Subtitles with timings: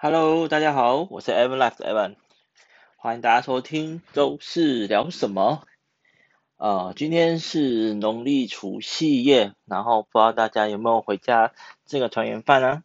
[0.00, 2.14] Hello，大家好，我是 Evan Life 的 Evan，
[2.98, 5.64] 欢迎大家收听周四聊什么。
[6.56, 11.52] 呃，今天是农历除夕夜，然后不知道大家有没有回家
[11.84, 12.84] 这个团圆饭呢？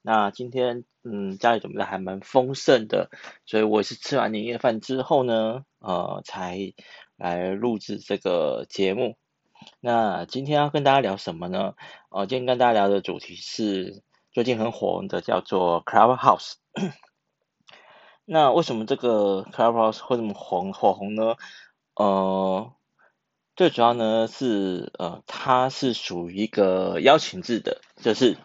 [0.00, 3.10] 那今天嗯家里准备的还蛮丰盛的，
[3.44, 6.72] 所以我是吃完年夜饭之后呢，呃才
[7.16, 9.18] 来录制这个节目。
[9.80, 11.74] 那今天要跟大家聊什么呢？
[12.08, 14.02] 呃，今天跟大家聊的主题是
[14.34, 16.54] 最近很火的，叫做 Clubhouse。
[18.24, 21.36] 那为什么这个 Clubhouse 会这么红火红呢？
[21.94, 22.72] 呃，
[23.54, 28.36] 最主要呢是呃，它是属于一个邀请制的，就是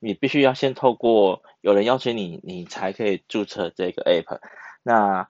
[0.00, 4.40] 你必须要先透过有人邀请你，你才可以注册这个 app。
[4.82, 5.28] 那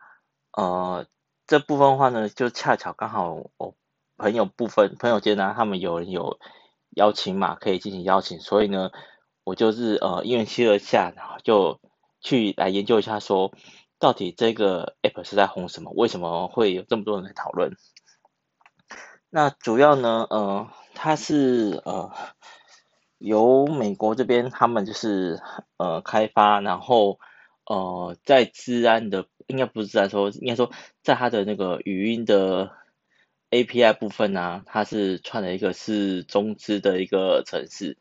[0.53, 1.07] 呃，
[1.47, 3.75] 这部分的话呢，就恰巧刚好我。
[4.19, 6.39] 朋友部分，朋友间呢，他们有人有
[6.89, 8.91] 邀请码可以进行邀请，所以呢，
[9.47, 11.79] 我就是呃，因缘际会下，然后就
[12.21, 13.53] 去来研究一下说，
[14.01, 15.93] 到底这个 app 是在红什么？
[15.95, 17.77] 为什么会有这么多人来讨论？
[19.31, 22.11] 那主要呢，呃，它是呃
[23.19, 25.41] 由美国这边他们就是
[25.77, 27.21] 呃开发，然后
[27.67, 30.73] 呃在资安的，应该不是资安说，应该说
[31.05, 32.73] 在它的那个语音的。
[33.53, 37.97] API 部分呢、它是串了一个是中资的一个程式，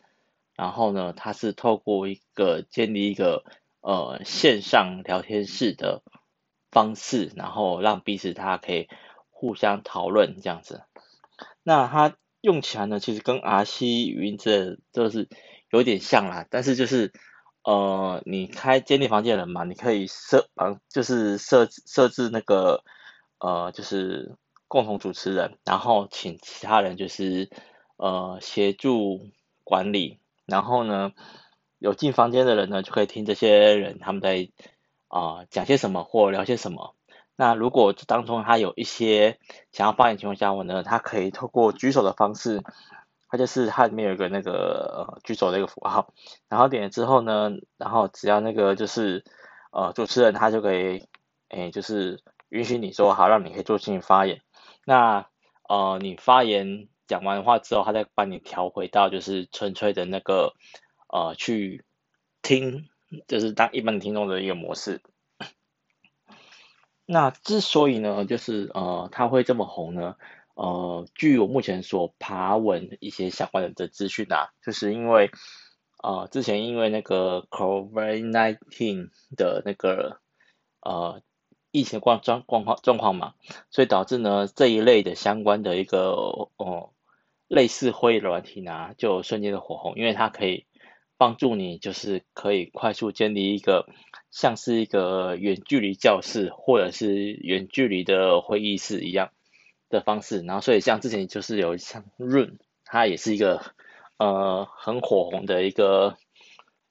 [0.55, 3.43] 然后呢，它是透过一个建立一个
[3.81, 6.01] 呃线上聊天室的
[6.71, 8.87] 方式，然后让彼此它可以
[9.29, 10.83] 互相讨论这样子。
[11.63, 15.29] 那它用起来呢，其实跟 RC 语音这都是
[15.71, 17.11] 有点像啦，但是就是
[17.63, 22.83] 呃，你开建立房间的人嘛，你可以设啊，就是设设置那个
[23.39, 24.35] 呃，就是。
[24.67, 27.51] 共同主持人，然后请其他人就是
[27.97, 29.29] 呃协助
[29.63, 31.11] 管理，然后呢
[31.79, 34.49] 有进房间的人呢就可以听这些人他们在
[35.07, 36.95] 啊、讲些什么或聊些什么。
[37.37, 39.39] 那如果当中他有一些
[39.71, 42.61] 想要发言情况下，我呢他可以透过举手的方式，
[43.29, 46.13] 他就是他里面有一个那个呃举手的一个符号，
[46.49, 49.23] 然后点了之后呢，然后只要那个就是
[49.71, 51.07] 呃主持人他就可以
[51.49, 54.41] 诶就是允许你说好，让你可以做进行发言。
[54.85, 55.27] 那
[55.69, 60.53] 呃，你发言讲完话之后，他再帮你调回到就是纯粹的那个
[61.07, 61.83] 呃去
[62.41, 62.87] 听，
[63.27, 65.01] 就是当一般听众的一个模式。
[67.05, 70.15] 那之所以呢，就是呃，他会这么红呢，
[70.55, 75.31] 呃，据我目前所爬文一些相关的的资讯啊，就是因为
[76.03, 80.19] 呃，之前因为那个 COVID-19 的那个
[80.81, 81.21] 呃。
[81.71, 83.33] 疫情状状状况状况嘛，
[83.69, 86.13] 所以导致呢这一类的相关的一个
[86.55, 86.93] 哦
[87.47, 90.65] 类似会议软体呢就瞬间的火红，因为它可以
[91.17, 93.87] 帮助你就是可以快速建立一个
[94.31, 99.31] 像是一个远距离教室或者是远距离的会议室一样
[99.89, 103.61] 的方式，然后所以像之前就是有像 Room，它也是一个
[104.17, 106.17] 呃很火红的一个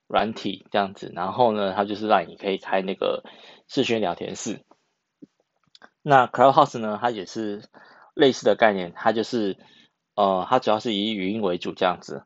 [0.07, 3.25] 软体这样子，然后呢它就是让你可以开那个
[3.67, 4.61] 视讯聊天室。
[6.03, 7.63] 那 Clubhouse 呢，它也是
[8.15, 9.57] 类似的概念，它就是
[10.15, 12.25] 呃，它主要是以语音为主这样子。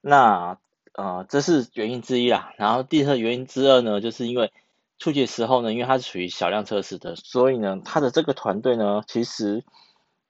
[0.00, 0.58] 那
[0.92, 2.52] 呃，这是原因之一啦。
[2.56, 4.52] 然后第二原因之二呢，就是因为
[4.98, 9.64] 初期的时候呢，因为它是属于小量测试的，所以呢，它的这个团队呢，其实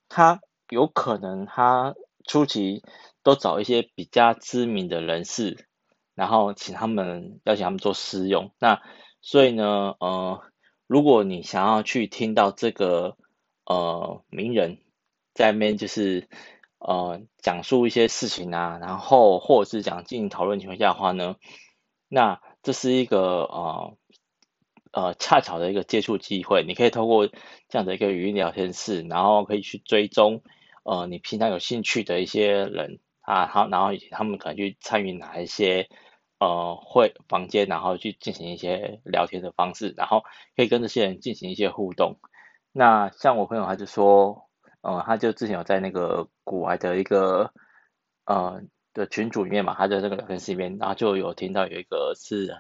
[0.08, 0.40] 它
[0.70, 1.94] 有可能它
[2.26, 2.82] 初期
[3.22, 5.66] 都找一些比较知名的人士，
[6.14, 8.52] 然后请他们邀请他们做试用。
[8.58, 8.80] 那
[9.20, 10.42] 所以呢，呃。
[10.88, 13.16] 如果你想要去听到这个
[13.64, 14.78] 呃名人
[15.34, 16.28] 在面就是
[16.78, 21.36] 呃讲述一些事情啊，然后或者是讲进行讨论情况下的话呢，
[22.08, 23.96] 那这是一个呃
[24.92, 30.42] 呃恰巧的一个接触机会，你可以透过这样的一个语音聊天室，然后可以去追踪
[30.84, 35.88] 呃你平常有兴趣的一些人啊，好，然后以及他们可能去参与哪一些。
[36.38, 40.22] 呃，会房间，然后去进行一些聊天的方式，然后
[40.54, 42.16] 可以跟这些人进行一些互动。
[42.72, 44.45] 那像我朋友他就说，
[44.86, 47.52] 呃，他就之前有在那个国外的一个
[48.24, 48.62] 呃
[48.94, 52.56] 的群组里面嘛，他在这个聊天室里面，然后就有听到有一个是，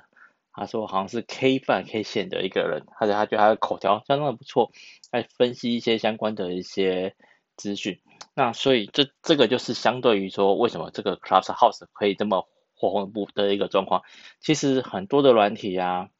[0.52, 4.72] 他说好像是 K 饭 K 线的一个人，他就他觉得他的口条相当的不错，
[5.12, 7.14] 来分析一些相关的一些
[7.56, 8.00] 资讯。
[8.34, 12.48] 那所以这这个就是相对于说，为什么这个 Clubs House 可以这么。
[12.78, 14.02] 火红不的一个状况，
[14.38, 16.10] 其实很多的软体啊，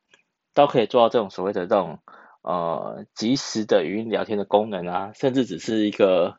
[0.55, 1.99] 都可以做到这种所谓的这种
[2.47, 6.39] 呃即时的语音聊天的功能啊，甚至只是一个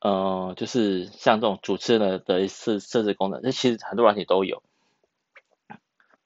[0.00, 4.62] 呃就是像这种主持人的的设设置功能，这其实很多软体都有。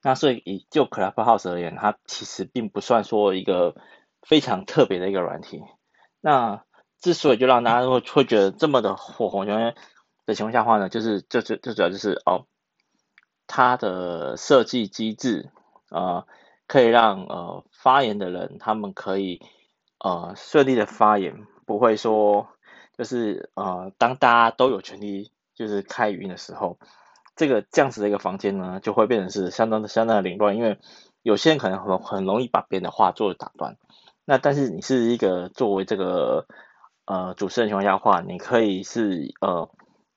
[0.03, 3.75] 那所以以就 Clubhouse 而言，它其实并不算说一个
[4.23, 5.63] 非常特别的一个软体。
[6.21, 6.63] 那
[7.01, 9.75] 之所以就让大家会会觉得这么的火红，因为
[10.27, 12.45] 的情况下话呢，就是最最最主要就是哦，
[13.47, 15.49] 它的设计机制
[15.91, 16.27] 呃，
[16.69, 19.41] 可以让呃发言的人他们可以
[19.99, 21.35] 呃顺利的发言，
[21.67, 22.47] 不会说
[22.97, 26.79] 就是呃当大家都有权利就是开语音的时候。
[27.35, 30.77] 这个这样子的一个房间呢，就会变成是相当的相当的凌乱，因为
[31.23, 33.77] 有些人可能很很容易把别人的话做打断。
[34.25, 36.49] 那但是你是一个作为这个
[37.07, 39.71] 呃主持人情况下的话，你可以是呃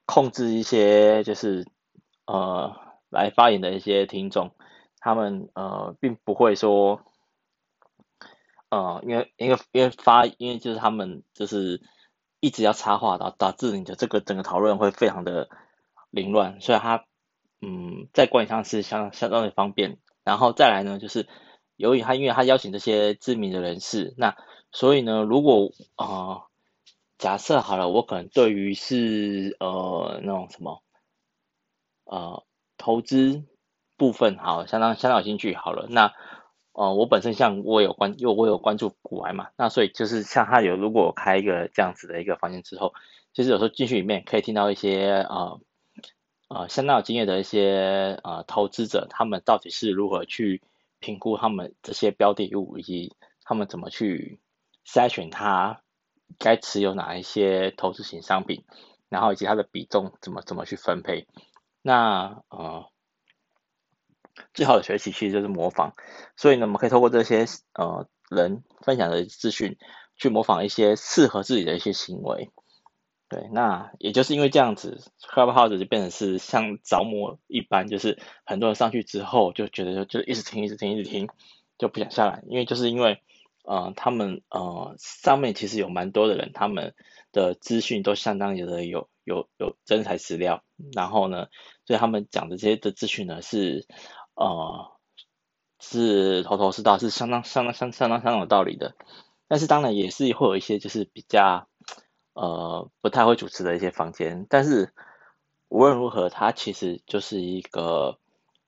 [0.08, 1.68] 控制一些就是
[2.26, 2.76] 呃
[3.12, 4.50] 来发言的一些听众，
[5.02, 7.02] 他们呃并不会说
[8.70, 11.82] 呃因为因为因为发因为就是他们就是
[12.40, 15.50] 一直要插话，导导致你的这个整个讨论会非常的
[16.10, 17.04] 凌乱，所以他。
[17.64, 21.28] 嗯，在管理上是相相当的方便，然后再来呢，就是
[21.76, 24.36] 由于他因为他邀请这些知名的人士，那
[24.72, 26.44] 所以呢，如果啊、呃、
[27.20, 30.82] 假设好了，我可能对于是呃那种什么
[32.06, 32.44] 呃
[32.80, 33.44] 投资
[34.02, 36.12] 部分好相当相当有兴趣好了，那
[36.74, 42.96] 呃我本身像我有关，因为我有关注股癌嘛，那所以就是像他有如果开一个这样子的一个房间之后，
[43.34, 45.36] 其实有时候进去里面可以听到一些啊。
[45.36, 45.62] 呃
[46.54, 50.62] 呃，相当有经验的一些呃投资者，他们到底是如何去
[51.00, 53.16] 评估他们这些标的物，以及
[53.46, 54.42] 他们怎么去
[54.86, 55.80] 筛选它
[56.38, 58.66] 该持有哪一些投资型商品，
[59.08, 61.26] 然后以及它的比重怎么怎么去分配。
[61.82, 62.86] 那呃，
[64.54, 65.94] 最好的学习其实就是模仿，
[66.36, 69.78] 所以呢，我们可以透过这些呃人分享的资讯，
[70.16, 72.50] 去模仿一些适合自己的一些行为。
[73.30, 81.30] 对，那也就是因为这样子，Clubhouse 就变成是像着魔一般，就是很多人上去之后就觉得就一直听，一直听，一直听，
[81.78, 82.44] 就不想下来。
[82.50, 83.22] 因为就是因为，
[83.64, 86.94] 呃，他们呃上面其实有蛮多的人，他们
[87.32, 90.62] 的资讯都相当有的有有有真材实料。
[90.94, 91.48] 然后呢，
[91.86, 93.88] 所以他们讲的这些的资讯呢是
[94.44, 94.92] 呃
[95.80, 98.96] 是头头是道，是相当相当相相当相当有道理的。
[99.48, 101.68] 但是当然也是会有一些就是比较。
[102.34, 104.94] 呃，不太会主持的一些房间，但是
[105.68, 108.20] 无论如何，它其实就是一个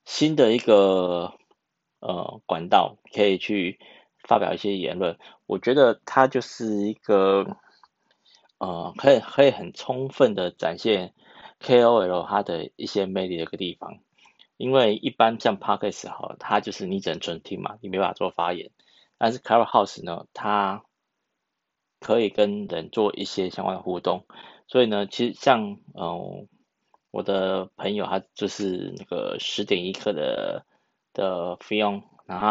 [0.04, 1.32] 新的一个
[2.02, 3.80] 呃管道，可以去
[4.28, 5.18] 发表一些言论。
[5.46, 7.56] 我觉得它就是一个
[8.58, 11.14] 呃，可以可以很充分的展现
[11.62, 14.00] KOL 它的一些魅力的一个地方。
[14.64, 18.72] 因为一般像 Podcast 哈，它就是你只能纯听嘛，你没办法做发言。
[19.18, 20.86] 但是 Clubhouse 呢，它
[22.00, 24.26] 可以跟人做一些相关的互动，
[24.68, 26.48] 所以呢，其实像嗯、
[27.12, 30.66] 我的朋友他就是那个十点一刻的
[31.12, 32.48] 的费用，然后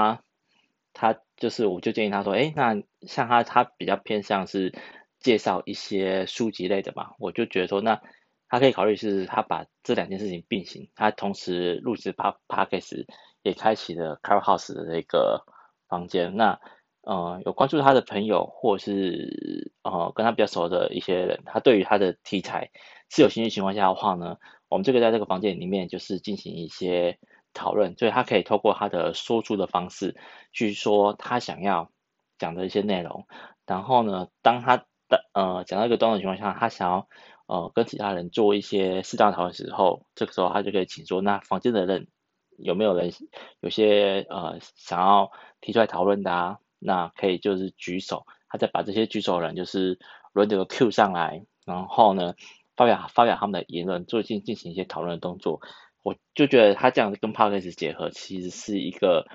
[0.93, 4.75] 他，他就是我就建议他说，诶，那像他他比较偏向是
[5.19, 8.03] 介绍一些书籍类的嘛，我就觉得说，那
[8.53, 13.07] 他可以考虑是他把这两件事情并行，他同时录制 p o d c a s
[13.43, 15.47] 也开启了 Car House 的那个
[15.89, 16.61] 房间，那。
[17.05, 22.71] 呃，有关注他的朋友，或是呃跟他比较熟的一些人，他对于他的题材
[23.11, 24.37] 是有兴趣情况下的话呢，
[24.69, 27.19] 我们这个在这个房间里面就是进行一些
[27.55, 30.17] 讨论，所以他可以透过他的说出的方式
[30.53, 31.91] 去说他想要
[32.39, 33.27] 讲的一些内容，
[33.67, 34.77] 然后呢，当他
[35.09, 37.09] 的呃讲到一个段落情况下，他想要
[37.53, 42.09] 呃跟其他人做一些适当讨论时候，这个时候他就可以请说，那房间的人
[42.57, 43.13] 有没有人
[43.61, 45.31] 有些呃想要
[45.61, 46.59] 提出来讨论的啊？
[46.79, 49.99] 那可以就是举手，他再把这些举手的人就是
[50.33, 52.35] 轮流 Q 上来，然后呢
[52.75, 55.61] 发表发表他们的言论，做进进行一些讨论的动作。
[56.03, 59.27] 我就觉得他这样跟 Podcast 结合，其实是一个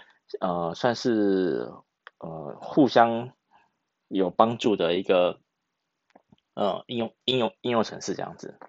[0.41, 1.71] 呃算是
[2.19, 3.31] 呃互相
[4.09, 5.39] 有帮助的一个
[6.57, 8.59] 呃应用应用应用程式这样子。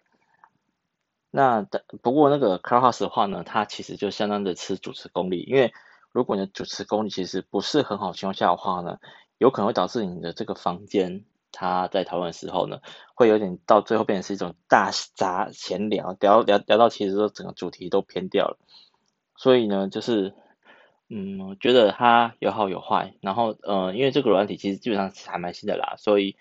[1.30, 5.72] 那的不过那个 Clubhouse 的话呢，它其实就相当的吃主持功力，因为。
[6.10, 8.98] 如果你的主持功力其实不是很好情况下的话呢，
[9.36, 12.80] 有可能会导致你的这个房间，它在讨论的时候呢，
[13.14, 18.58] 会有点到最后变成是一种大杂闲聊，聊聊聊到其实说整个主题都偏掉了。
[19.36, 20.34] 所以呢，就是
[21.10, 23.14] 嗯，觉得它有好有坏。
[23.20, 26.36] 然后呃，因为这个软体其实基本上还蛮新的啦，所以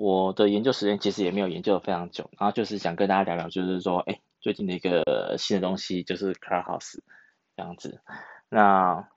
[0.00, 2.30] 我的研究时间其实也没有研究的非常久。
[2.38, 7.00] 然后就是想跟大家聊聊，就是说，哎，最近的一个新的东西就是 Clubhouse
[7.56, 8.00] 这样子。
[8.48, 9.08] 那，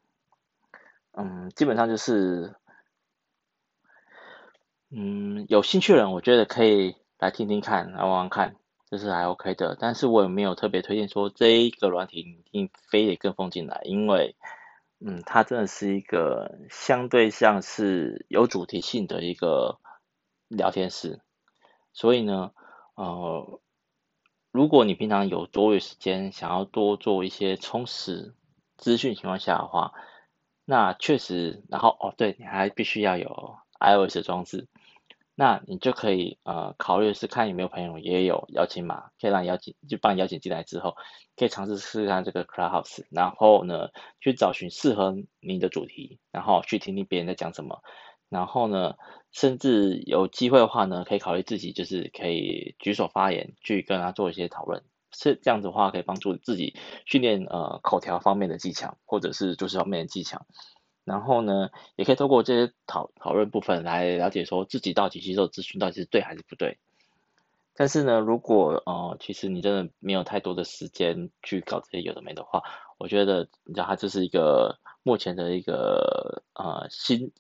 [1.12, 2.56] 嗯，基本上就是，
[4.90, 8.56] 嗯，有兴趣的人，我觉得可以来听听看，来玩玩看。
[8.90, 9.78] 这是还 OK 的。
[9.80, 14.36] 但是我也没有特别推荐说这一个软体一定非得跟风进来，因为，
[15.00, 19.78] 嗯，它真的是一个相对像是有主题性的一个
[20.52, 21.22] 聊天室，
[21.94, 22.52] 所以呢，
[22.96, 23.62] 呃，
[24.52, 28.36] 如果你平常有多余时间，想要多做一些充实
[28.76, 29.94] 资讯情况下的话，
[30.66, 34.68] 那确实，然后哦，对，你还必须要有 iOS 装置，
[35.36, 40.98] 那你就可以呃考虑是看有没有朋友也有邀请码，可以让你邀请，就帮你邀请进来之后，
[41.38, 43.90] 可以尝试试试看这个 Clubhouse，然后呢
[44.20, 47.82] 去找寻适合你的主题，然后去听听别人在讲什么，
[48.32, 48.96] 然后呢，
[49.34, 54.84] 甚至有机会的话呢，可以考虑自己就是可以举手发言，去跟他做一些讨论。
[55.12, 56.74] 是这样子的话，可以帮助自己
[57.06, 60.46] 训练呃口条方面的技巧，或者是就是方面的技巧。
[61.04, 66.78] 然后呢，也可以透过这些讨讨论部分来了解说自己到底吸收资讯到底是对还是不对。
[67.76, 72.64] 但是呢，如果呃其实你真的没有太多的时间去搞这些有的没的话，
[72.98, 77.32] 我觉得你知道它就是一个目前的一个呃新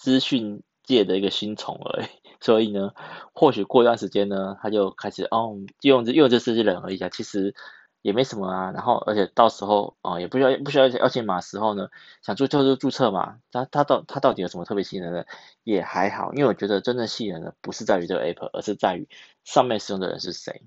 [0.00, 2.06] 资讯界的一个新宠而已。
[2.40, 2.94] 所以呢，
[3.34, 7.54] 或许过一段时间呢，他就开始哦，用这用这这些人而已啊，其实
[8.00, 8.70] 也没什么啊。
[8.72, 11.90] 然后，而且到时候啊、也不需要不需要邀请码时候呢，
[12.22, 13.36] 想注册就注册嘛。
[13.52, 15.26] 他他到他到底有什么特别吸引人的？
[15.64, 19.06] 也还好，因为我觉得真正吸引人的不是在于这个 app，而是在于
[19.44, 20.62] 上面使用的人是谁。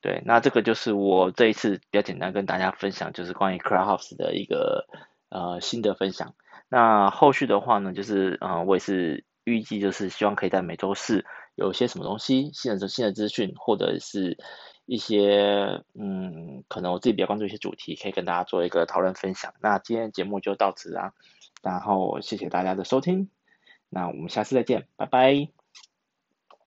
[0.00, 4.86] 对，那这个就是我这一次比较简单跟大家分享，就是关于 Clubhouse 的一个
[5.28, 6.32] 呃新的分享。
[6.70, 9.24] 那后续的话呢，就是嗯我也是。
[9.44, 11.24] 预计就是希望可以在每周四
[11.54, 14.36] 有一些什么东西新的新的资讯，或者是
[14.84, 19.54] 一些嗯，可能我自己比较关注一些主题，可以跟大家做一个讨论分享。
[19.60, 21.14] 那今天节目就到此啦，
[21.62, 23.30] 然后谢谢大家的收听，
[23.88, 25.59] 那我们下次再见，拜拜。